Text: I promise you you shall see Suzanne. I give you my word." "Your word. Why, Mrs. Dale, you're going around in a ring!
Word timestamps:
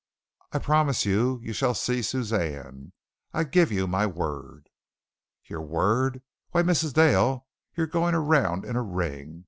I 0.51 0.57
promise 0.57 1.05
you 1.05 1.39
you 1.43 1.53
shall 1.53 1.75
see 1.75 2.01
Suzanne. 2.01 2.91
I 3.35 3.43
give 3.43 3.71
you 3.71 3.85
my 3.85 4.07
word." 4.07 4.67
"Your 5.43 5.61
word. 5.61 6.23
Why, 6.49 6.63
Mrs. 6.63 6.93
Dale, 6.93 7.45
you're 7.75 7.85
going 7.85 8.15
around 8.15 8.65
in 8.65 8.75
a 8.75 8.81
ring! 8.81 9.39